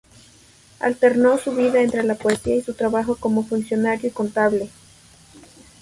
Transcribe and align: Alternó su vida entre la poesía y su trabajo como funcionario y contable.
Alternó 0.79 1.37
su 1.37 1.51
vida 1.55 1.79
entre 1.79 2.01
la 2.01 2.15
poesía 2.15 2.55
y 2.55 2.63
su 2.63 2.73
trabajo 2.73 3.17
como 3.17 3.43
funcionario 3.45 4.09
y 4.09 4.11
contable. 4.11 4.67